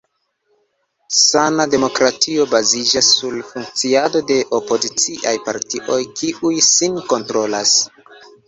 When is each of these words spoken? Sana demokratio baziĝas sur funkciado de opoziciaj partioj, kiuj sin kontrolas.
Sana 1.17 1.65
demokratio 1.73 2.47
baziĝas 2.55 3.11
sur 3.19 3.37
funkciado 3.51 4.23
de 4.33 4.39
opoziciaj 4.61 5.37
partioj, 5.51 5.99
kiuj 6.23 6.55
sin 6.73 7.01
kontrolas. 7.15 7.77